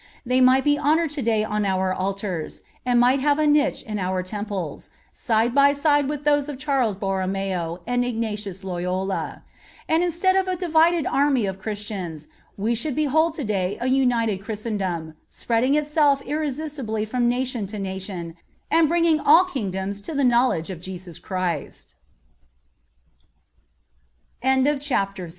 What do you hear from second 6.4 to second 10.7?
of Charles Borromeo and Ignatius Loyola; and instead of a